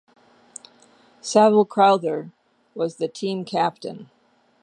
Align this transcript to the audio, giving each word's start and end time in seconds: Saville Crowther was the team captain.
Saville 1.21 1.63
Crowther 1.63 2.31
was 2.73 2.95
the 2.95 3.07
team 3.07 3.45
captain. 3.45 4.09